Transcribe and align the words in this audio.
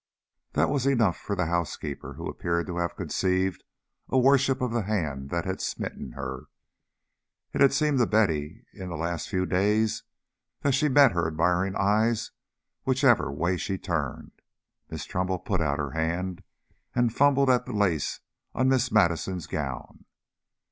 That 0.53 0.71
was 0.71 0.87
enough 0.87 1.15
for 1.15 1.35
the 1.35 1.45
housekeeper, 1.45 2.15
who 2.15 2.27
appeared 2.27 2.65
to 2.65 2.77
have 2.77 2.95
conceived 2.95 3.63
a 4.09 4.17
worship 4.17 4.59
of 4.59 4.71
the 4.71 4.81
hand 4.81 5.29
that 5.29 5.45
had 5.45 5.61
smitten 5.61 6.13
her. 6.13 6.45
It 7.53 7.61
had 7.61 7.71
seemed 7.71 7.99
to 7.99 8.07
Betty 8.07 8.65
in 8.73 8.89
the 8.89 8.97
last 8.97 9.29
few 9.29 9.45
days 9.45 10.01
that 10.61 10.71
she 10.73 10.89
met 10.89 11.11
her 11.11 11.27
admiring 11.27 11.75
eyes 11.75 12.31
whichever 12.83 13.31
way 13.31 13.57
she 13.57 13.77
turned. 13.77 14.31
Miss 14.89 15.05
Trumbull 15.05 15.37
put 15.37 15.61
out 15.61 15.77
her 15.77 15.91
hand 15.91 16.41
and 16.95 17.13
fumbled 17.15 17.51
at 17.51 17.67
the 17.67 17.73
lace 17.73 18.21
on 18.55 18.69
Miss 18.69 18.91
Madison's 18.91 19.45
gown. 19.45 20.05